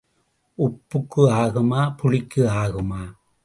உப்புக்கு 0.57 1.23
ஆகுமா, 1.41 1.81
புளிக்கு 1.97 2.49
ஆகுமா? 2.51 3.01